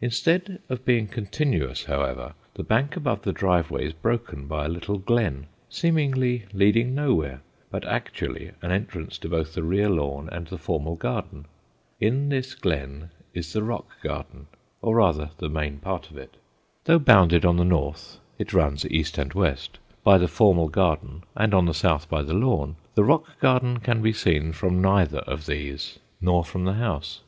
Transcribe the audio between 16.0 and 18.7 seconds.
of it. Though bounded on the north it